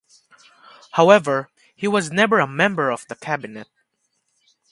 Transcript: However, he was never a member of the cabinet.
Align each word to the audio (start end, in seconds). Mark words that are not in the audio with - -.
However, 0.93 1.51
he 1.75 1.87
was 1.87 2.11
never 2.11 2.39
a 2.39 2.47
member 2.47 2.89
of 2.89 3.05
the 3.07 3.13
cabinet. 3.13 3.67